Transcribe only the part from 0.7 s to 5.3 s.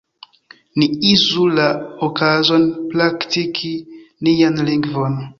Ni uzu la okazon praktiki nian lingvon!